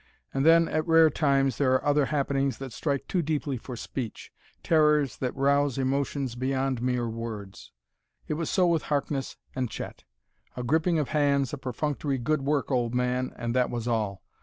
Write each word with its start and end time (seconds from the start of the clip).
And 0.33 0.43
then, 0.43 0.67
at 0.67 0.87
rare 0.87 1.11
times, 1.11 1.59
there 1.59 1.73
are 1.73 1.85
other 1.85 2.05
happenings 2.07 2.57
that 2.57 2.73
strike 2.73 3.07
too 3.07 3.21
deeply 3.21 3.55
for 3.55 3.75
speech 3.75 4.31
terrors 4.63 5.17
that 5.17 5.35
rouse 5.35 5.77
emotions 5.77 6.33
beyond 6.33 6.81
mere 6.81 7.07
words. 7.07 7.71
It 8.27 8.33
was 8.33 8.49
so 8.49 8.65
with 8.65 8.81
Harkness 8.89 9.37
and 9.55 9.69
Chet. 9.69 10.03
A 10.57 10.63
gripping 10.63 10.97
of 10.97 11.09
hands; 11.09 11.53
a 11.53 11.57
perfunctory, 11.59 12.17
"Good 12.17 12.41
work, 12.41 12.71
old 12.71 12.95
man!" 12.95 13.31
and 13.35 13.53
that 13.53 13.69
was 13.69 13.87
all. 13.87 14.23